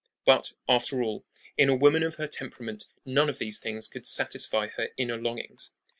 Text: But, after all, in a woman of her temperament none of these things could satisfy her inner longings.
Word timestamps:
But, 0.25 0.53
after 0.67 1.03
all, 1.03 1.27
in 1.59 1.69
a 1.69 1.75
woman 1.75 2.01
of 2.01 2.15
her 2.15 2.25
temperament 2.27 2.85
none 3.05 3.29
of 3.29 3.37
these 3.37 3.59
things 3.59 3.87
could 3.87 4.07
satisfy 4.07 4.69
her 4.69 4.89
inner 4.97 5.17
longings. 5.17 5.73